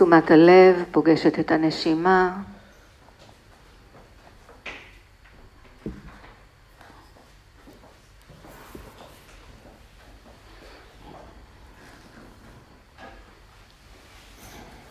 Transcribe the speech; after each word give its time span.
תשומת 0.00 0.30
הלב 0.30 0.84
פוגשת 0.92 1.38
את 1.38 1.50
הנשימה. 1.50 2.36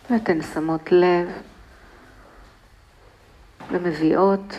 ואתן 0.10 0.42
שמות 0.54 0.92
לב 0.92 1.30
ומביאות 3.72 4.54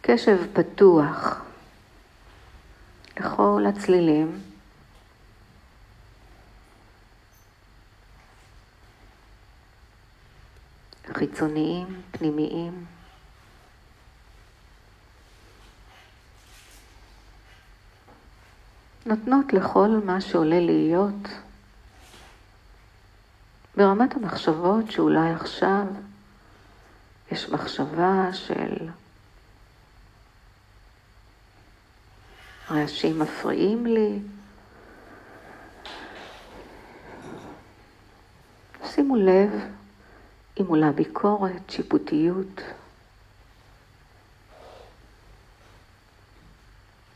קשב 0.00 0.38
פתוח 0.52 1.44
לכל 3.16 3.64
הצלילים. 3.68 4.47
חיצוניים, 11.18 12.02
פנימיים. 12.10 12.84
נותנות 19.06 19.52
לכל 19.52 19.88
מה 20.04 20.20
שעולה 20.20 20.60
להיות 20.60 21.28
ברמת 23.76 24.14
המחשבות 24.14 24.90
שאולי 24.90 25.30
עכשיו 25.30 25.84
יש 27.32 27.48
מחשבה 27.48 28.32
של 28.32 28.88
רעשים 32.70 33.18
מפריעים 33.18 33.86
לי. 33.86 34.18
שימו 38.84 39.16
לב 39.16 39.77
אם 40.60 40.66
עולה 40.66 40.92
ביקורת, 40.92 41.70
שיפוטיות. 41.70 42.60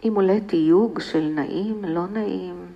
אם 0.04 0.12
עולה 0.14 0.40
תיוג 0.46 1.00
של 1.00 1.32
נעים, 1.34 1.84
לא 1.84 2.06
נעים, 2.06 2.66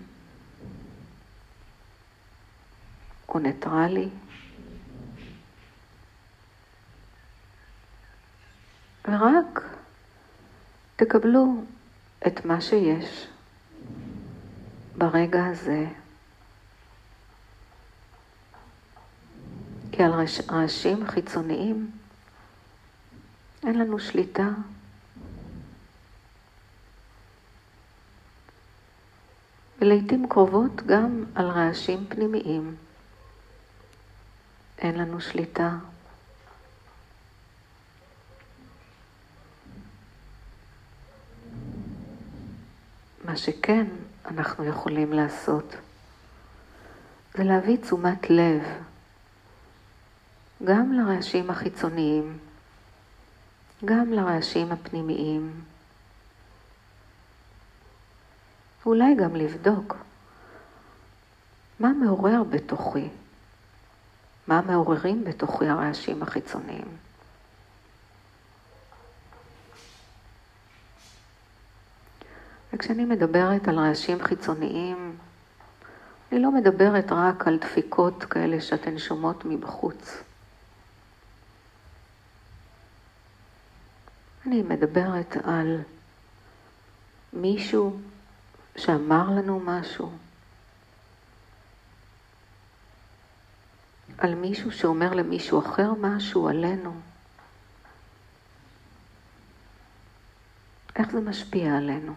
או 3.29 3.39
ניטרלי. 3.39 4.09
ורק 9.09 9.63
תקבלו 10.97 11.65
את 12.27 12.45
מה 12.45 12.61
שיש 12.61 13.27
ברגע 14.97 15.47
הזה. 15.47 15.87
כי 19.97 20.03
על 20.03 20.13
רעשים 20.51 21.07
חיצוניים 21.07 21.91
אין 23.63 23.79
לנו 23.79 23.99
שליטה. 23.99 24.49
ולעיתים 29.79 30.29
קרובות 30.29 30.73
גם 30.87 31.25
על 31.35 31.47
רעשים 31.47 32.07
פנימיים 32.09 32.77
אין 34.79 34.99
לנו 34.99 35.21
שליטה. 35.21 35.77
מה 43.25 43.37
שכן 43.37 43.87
אנחנו 44.25 44.65
יכולים 44.65 45.13
לעשות 45.13 45.77
זה 47.35 47.45
להביא 47.45 47.77
תשומת 47.77 48.31
לב 48.31 48.63
גם 50.65 50.93
לרעשים 50.93 51.51
החיצוניים, 51.51 52.39
גם 53.85 54.13
לרעשים 54.13 54.73
הפנימיים. 54.73 55.65
ואולי 58.85 59.15
גם 59.15 59.37
לבדוק 59.37 59.97
מה 61.81 61.89
מעורר 61.93 62.43
בתוכי, 62.51 63.09
מה 64.47 64.61
מעוררים 64.61 65.25
בתוכי 65.25 65.69
הרעשים 65.69 66.23
החיצוניים. 66.23 66.97
וכשאני 72.73 73.05
מדברת 73.05 73.69
על 73.69 73.79
רעשים 73.79 74.23
חיצוניים, 74.23 75.17
אני 76.33 76.43
לא 76.43 76.51
מדברת 76.51 77.13
רק 77.13 77.49
על 77.49 77.59
דפיקות 77.59 78.25
כאלה 78.25 78.61
שאתן 78.61 78.99
שומעות 78.99 79.45
מבחוץ. 79.45 80.23
אני 84.47 84.63
מדברת 84.63 85.37
על 85.45 85.83
מישהו 87.33 88.01
שאמר 88.77 89.31
לנו 89.31 89.61
משהו, 89.61 90.13
על 94.19 94.35
מישהו 94.35 94.73
שאומר 94.73 95.15
למישהו 95.15 95.61
אחר 95.67 95.93
משהו 96.01 96.49
עלינו. 96.49 97.01
איך 100.97 101.11
זה 101.11 101.21
משפיע 101.21 101.77
עלינו? 101.77 102.15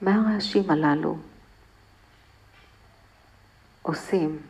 מה 0.00 0.14
הרעשים 0.14 0.70
הללו 0.70 1.18
עושים 3.82 4.42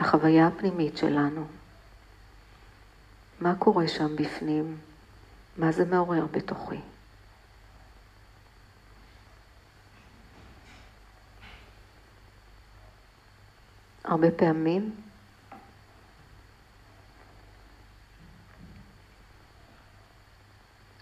לחוויה 0.00 0.46
הפנימית 0.46 0.96
שלנו? 0.96 1.46
מה 3.40 3.54
קורה 3.58 3.88
שם 3.88 4.16
בפנים? 4.16 4.78
מה 5.56 5.72
זה 5.72 5.84
מעורר 5.84 6.26
בתוכי? 6.26 6.80
הרבה 14.04 14.30
פעמים 14.30 14.94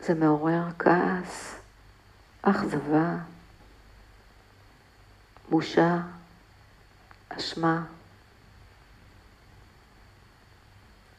זה 0.00 0.14
מעורר 0.14 0.62
כעס, 0.78 1.54
אכזבה, 2.42 3.16
בושה, 5.50 5.98
אשמה. 7.28 7.84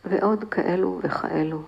ועוד 0.09 0.43
כאלו 0.51 0.99
וכאלו. 1.03 1.63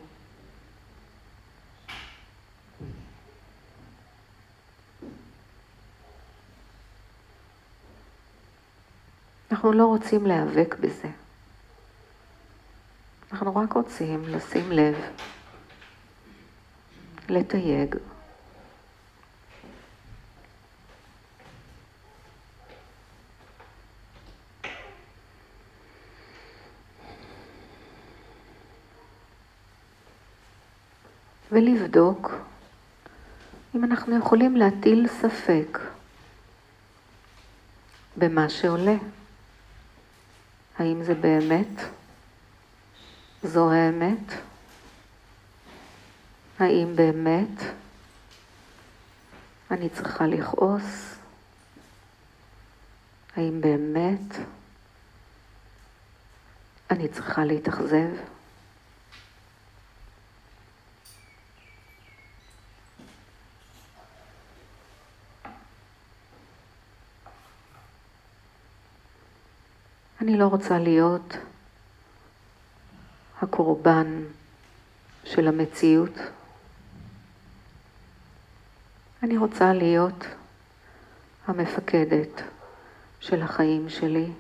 אנחנו 9.51 9.73
לא 9.73 9.85
רוצים 9.85 10.25
להיאבק 10.25 10.75
בזה. 10.79 11.07
אנחנו 13.31 13.55
רק 13.55 13.73
רוצים 13.73 14.23
לשים 14.27 14.71
לב, 14.71 14.95
לתייג, 17.29 17.95
ולבדוק 31.51 32.31
אם 33.75 33.83
אנחנו 33.83 34.17
יכולים 34.17 34.55
להטיל 34.55 35.07
ספק 35.07 35.79
במה 38.17 38.49
שעולה. 38.49 38.95
האם 40.77 41.03
זה 41.03 41.15
באמת? 41.15 41.81
זו 43.43 43.71
האמת? 43.71 44.33
האם 46.59 46.95
באמת 46.95 47.61
אני 49.71 49.89
צריכה 49.89 50.27
לכעוס? 50.27 51.15
האם 53.35 53.61
באמת 53.61 54.35
אני 56.91 57.07
צריכה 57.07 57.45
להתאכזב? 57.45 58.36
אני 70.27 70.37
לא 70.37 70.47
רוצה 70.47 70.79
להיות 70.79 71.33
הקורבן 73.41 74.23
של 75.23 75.47
המציאות. 75.47 76.11
אני 79.23 79.37
רוצה 79.37 79.73
להיות 79.73 80.25
המפקדת, 81.45 82.41
של 83.19 83.41
החיים 83.41 83.89
שלי. 83.89 84.31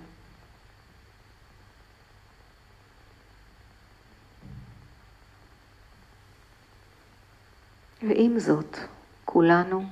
ועם 8.01 8.39
זאת, 8.39 8.77
כולנו 9.25 9.85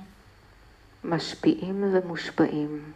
משפיעים 1.04 1.84
ומושפעים. 1.94 2.92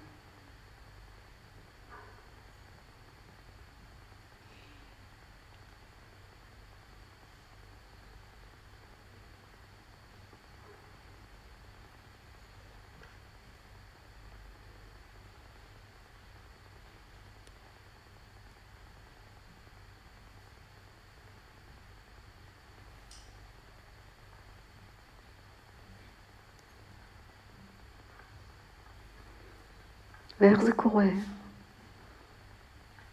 ואיך 30.41 30.61
זה 30.61 30.73
קורה? 30.73 31.09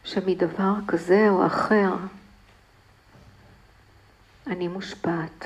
שמדבר 0.04 0.74
כזה 0.88 1.30
או 1.30 1.46
אחר 1.48 1.96
אני 4.48 4.68
מושפעת. 4.68 5.46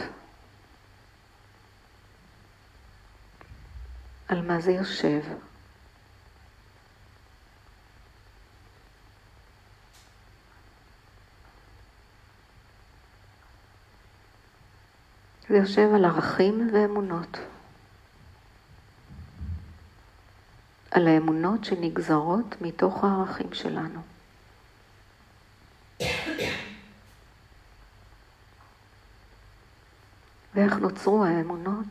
על 4.28 4.42
מה 4.42 4.62
זה 4.62 4.72
יושב? 4.72 5.22
זה 15.50 15.58
יושב 15.58 15.90
על 15.96 16.06
ערכים 16.06 16.70
ואמונות. 16.74 17.38
על 20.92 21.08
האמונות 21.08 21.66
שנגזרות 21.66 22.62
מתוך 22.62 23.04
הערכים 23.04 23.54
שלנו. 23.54 24.02
ואיך 30.56 30.74
נוצרו 30.74 31.26
האמונות? 31.26 31.88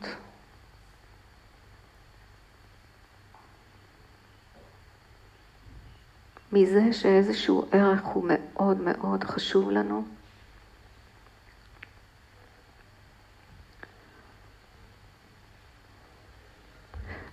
מזה 6.53 6.93
שאיזשהו 6.93 7.65
ערך 7.71 8.03
הוא 8.03 8.25
מאוד 8.27 8.77
מאוד 8.77 9.23
חשוב 9.23 9.71
לנו, 9.71 10.05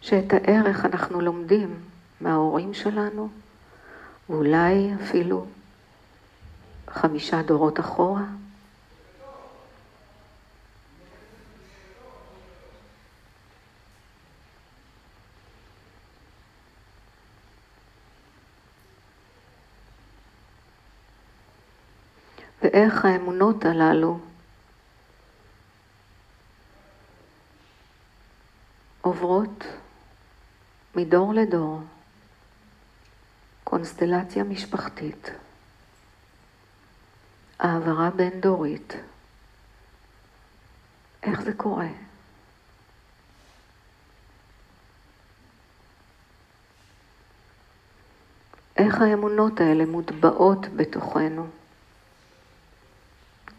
שאת 0.09 0.33
הערך 0.33 0.85
אנחנו 0.85 1.21
לומדים 1.21 1.81
מההורים 2.21 2.75
שלנו, 2.75 3.29
ואולי 4.29 4.91
אפילו 5.03 5.47
חמישה 6.89 7.43
דורות 7.43 7.81
אחורה. 7.81 8.25
ואיך 22.63 23.05
האמונות 23.05 23.65
הללו 23.65 24.19
עוברות 29.01 29.65
מדור 30.99 31.35
לדור, 31.35 31.81
קונסטלציה 33.65 34.45
משפחתית, 34.45 35.31
העברה 37.59 38.11
בין 38.11 38.41
דורית. 38.41 38.93
איך 41.23 41.41
זה 41.41 41.53
קורה? 41.53 41.89
איך 48.77 49.01
האמונות 49.01 49.61
האלה 49.61 49.87
מוטבעות 49.87 50.67
בתוכנו, 50.77 51.47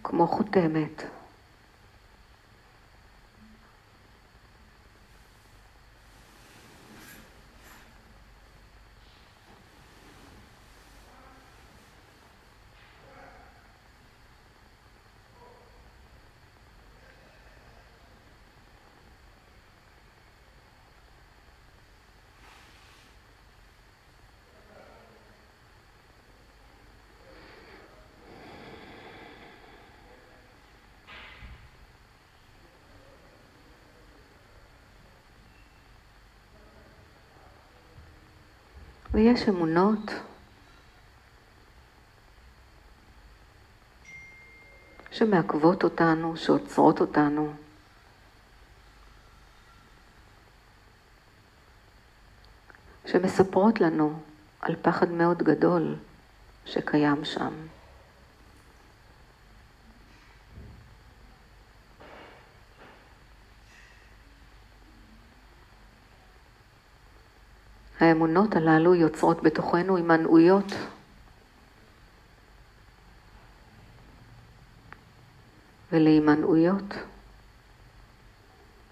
כמו 0.04 0.28
חותמת. 0.28 1.04
ויש 39.20 39.50
אמונות 39.50 40.12
שמעכבות 45.12 45.84
אותנו, 45.84 46.38
שעוצרות 46.38 47.02
אותנו. 47.02 47.54
שמספרות 53.06 53.82
לנו 53.82 54.20
על 54.62 54.76
פחד 54.82 55.10
מאוד 55.10 55.44
גדול 55.44 55.96
שקיים 56.66 57.26
שם. 57.26 57.54
האמונות 68.00 68.56
הללו 68.56 68.96
יוצרות 68.96 69.44
בתוכנו 69.44 69.96
הימנעויות. 69.96 70.74
ולהימנעויות 75.92 76.94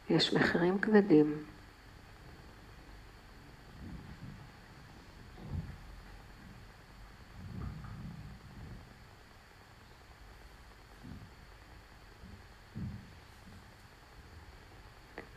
יש 0.10 0.34
מחירים 0.34 0.80
כבדים. 0.80 1.44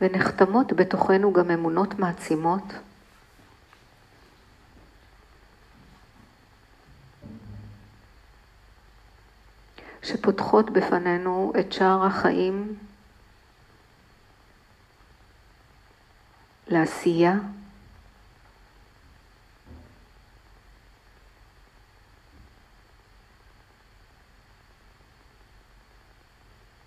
ונחתמות 0.01 0.73
בתוכנו 0.73 1.33
גם 1.33 1.51
אמונות 1.51 1.99
מעצימות 1.99 2.63
שפותחות 10.21 10.69
בפנינו 10.69 11.53
את 11.59 11.73
שער 11.73 12.05
החיים 12.05 12.75
לעשייה, 16.67 17.33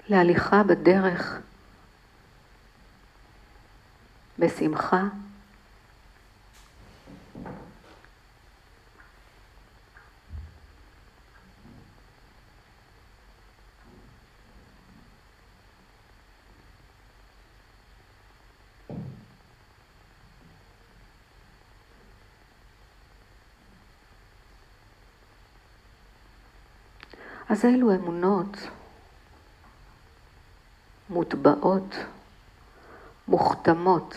להליכה 0.09 0.63
בדרך 0.63 1.41
בשמחה. 4.39 5.03
אז 27.55 27.65
אלו 27.65 27.95
אמונות 27.95 28.57
מוטבעות, 31.09 31.95
מוכתמות. 33.29 34.15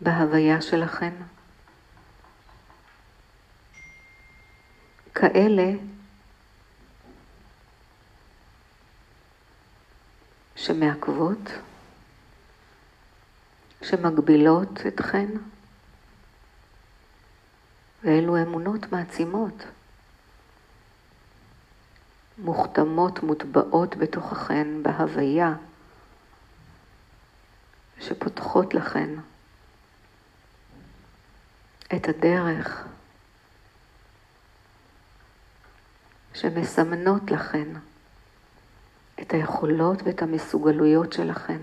בהוויה 0.00 0.62
שלכן. 0.62 1.14
כאלה 5.14 5.72
שמעכבות, 10.56 11.50
שמגבילות 13.82 14.86
אתכן, 14.88 15.28
ואלו 18.02 18.42
אמונות 18.42 18.92
מעצימות, 18.92 19.64
מוכתמות, 22.38 23.22
מוטבעות 23.22 23.96
בתוככן 23.96 24.82
בהוויה, 24.82 25.54
שפותחות 28.00 28.74
לכן 28.74 29.10
את 31.96 32.08
הדרך, 32.08 32.84
שמסמנות 36.34 37.30
לכן 37.30 37.68
את 39.20 39.32
היכולות 39.32 40.02
ואת 40.02 40.22
המסוגלויות 40.22 41.12
שלכן. 41.12 41.60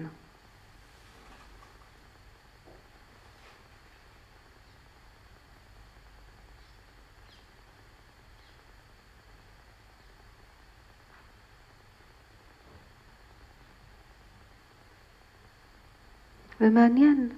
ומעניין 16.62 17.30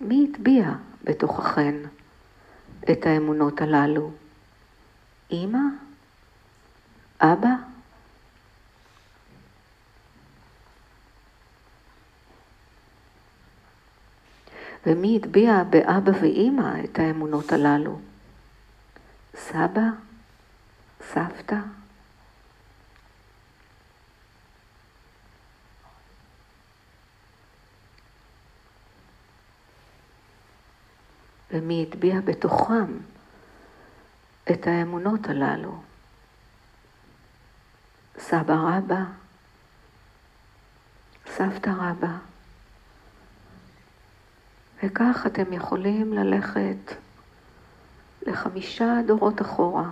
מי 0.00 0.28
הטביע 0.30 0.70
בתוככן 1.04 1.74
את 2.90 3.06
האמונות 3.06 3.60
הללו. 3.60 4.10
אמא? 5.32 5.58
אבא? 7.20 7.54
ומי 14.86 15.16
הטביע 15.16 15.62
באבא 15.70 16.12
ואימא 16.20 16.84
את 16.84 16.98
האמונות 16.98 17.52
הללו? 17.52 17.98
סבא? 19.36 19.84
סבתא? 21.12 21.56
ומי 31.52 31.86
הטביע 31.88 32.20
בתוכם 32.20 32.98
את 34.50 34.66
האמונות 34.66 35.26
הללו. 35.26 35.80
סבא 38.18 38.54
רבא, 38.54 39.02
סבתא 41.26 41.70
רבא. 41.70 42.16
וכך 44.82 45.26
אתם 45.26 45.52
יכולים 45.52 46.12
ללכת 46.12 46.94
לחמישה 48.22 48.94
דורות 49.06 49.40
אחורה. 49.40 49.90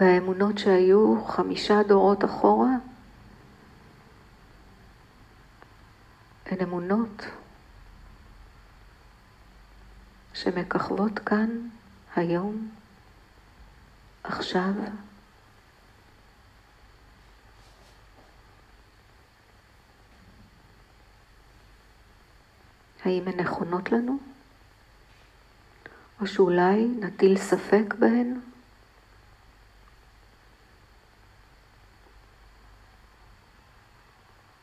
והאמונות 0.00 0.58
שהיו 0.58 1.24
חמישה 1.26 1.82
דורות 1.82 2.24
אחורה 2.24 2.76
הן 6.50 6.60
אמונות 6.62 7.24
שמככבות 10.34 11.18
כאן 11.18 11.68
היום, 12.16 12.70
עכשיו. 14.24 14.72
האם 23.04 23.28
הן 23.28 23.40
נכונות 23.40 23.92
לנו? 23.92 24.18
או 26.20 26.26
שאולי 26.26 26.86
נטיל 27.00 27.38
ספק 27.38 27.94
בהן? 27.98 28.40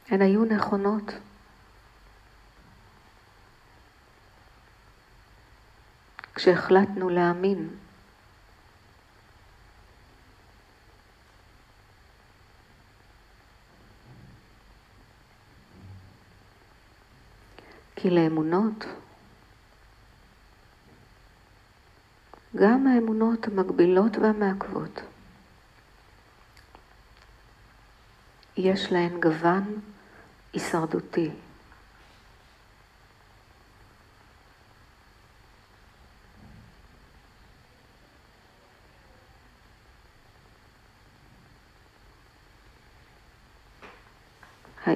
הן 0.09 0.21
היו 0.21 0.45
נכונות. 0.45 1.03
כשהחלטנו 6.37 7.09
להאמין. 7.09 7.69
כי 17.95 18.09
לאמונות, 18.09 18.85
גם 22.55 22.87
האמונות 22.87 23.47
המגבילות 23.47 24.17
והמעכבות, 24.17 25.01
יש 28.57 28.91
להן 28.91 29.19
גוון 29.19 29.79
הישרדותי. 30.53 31.31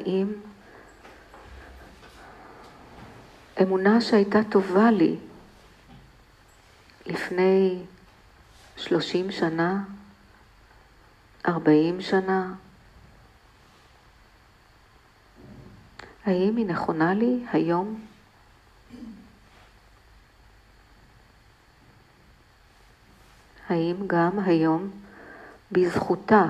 האם 0.02 0.34
אמונה 3.62 4.02
שהייתה 4.02 4.40
טובה 4.50 4.92
לי 4.92 5.16
לפני 7.06 7.84
שלושים 8.78 9.32
שנה, 9.32 9.84
ארבעים 11.48 12.02
שנה, 12.02 12.54
האם 16.26 16.56
היא 16.56 16.66
נכונה 16.66 17.14
לי 17.14 17.46
היום? 17.54 18.06
האם 23.70 24.08
גם 24.08 24.40
היום 24.40 24.92
בזכותה 25.72 26.46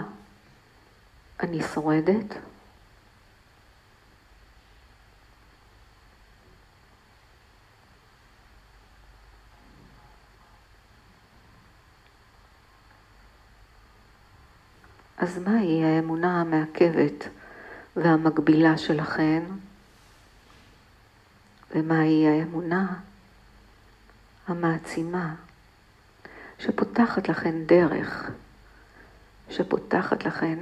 אני 1.40 1.64
שורדת? 1.74 2.51
אז 15.22 15.38
מהי 15.38 15.84
האמונה 15.84 16.42
המעכבת 16.42 17.28
והמגבילה 17.96 18.78
שלכן? 18.78 19.44
ומהי 21.72 22.28
האמונה 22.28 23.00
המעצימה 24.48 25.36
שפותחת 26.60 27.30
לכן 27.30 27.66
דרך, 27.66 28.32
שפותחת 29.50 30.26
לכן 30.26 30.60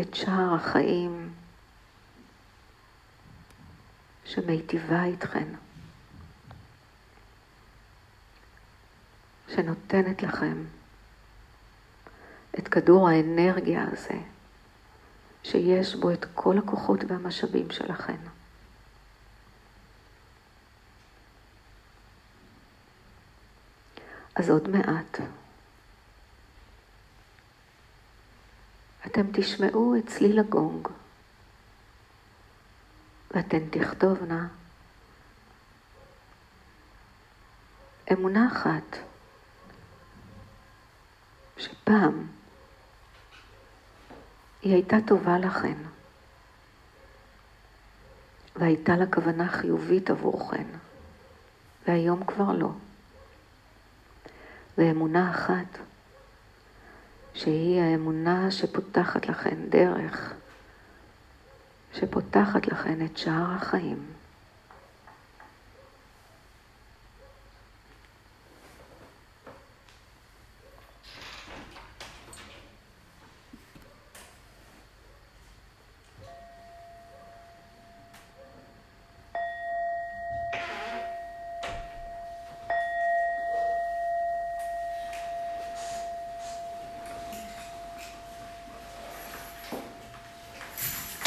את 0.00 0.14
שער 0.14 0.54
החיים, 0.54 1.32
שמיטיבה 4.24 5.04
איתכן, 5.04 5.48
שנותנת 9.48 10.22
לכם 10.22 10.64
את 12.58 12.68
כדור 12.68 13.08
האנרגיה 13.08 13.84
הזה, 13.92 14.20
שיש 15.42 15.94
בו 15.94 16.10
את 16.10 16.26
כל 16.34 16.58
הכוחות 16.58 17.00
והמשאבים 17.08 17.70
שלכם. 17.70 18.16
אז 24.34 24.50
עוד 24.50 24.68
מעט. 24.68 25.20
אתם 29.06 29.22
תשמעו 29.32 29.96
את 29.98 30.06
צליל 30.06 30.38
הגונג, 30.38 30.88
ואתן 33.30 33.68
תכתובנה 33.70 34.46
אמונה 38.12 38.48
אחת 38.52 38.98
שפעם 41.56 42.26
היא 44.64 44.74
הייתה 44.74 44.96
טובה 45.06 45.38
לכן, 45.38 45.74
והייתה 48.56 48.96
לה 48.96 49.06
כוונה 49.06 49.48
חיובית 49.48 50.10
עבורכן, 50.10 50.64
והיום 51.86 52.24
כבר 52.24 52.52
לא. 52.52 52.70
ואמונה 54.78 55.30
אחת, 55.30 55.78
שהיא 57.34 57.80
האמונה 57.80 58.50
שפותחת 58.50 59.26
לכן 59.28 59.56
דרך, 59.68 60.32
שפותחת 61.92 62.66
לכן 62.66 63.06
את 63.06 63.18
שער 63.18 63.54
החיים. 63.56 64.06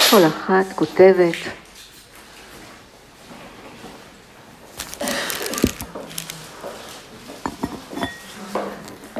כל 0.10 0.26
אחת 0.28 0.66
כותבת 0.76 1.36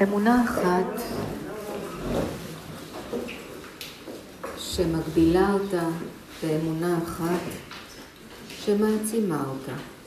אמונה 0.04 0.44
אחת 0.46 1.02
שמגבילה 4.58 5.54
אותה 5.54 5.88
ואמונה 6.44 6.98
אחת 7.04 7.44
שמעצימה 8.66 9.44
אותה. 9.50 9.74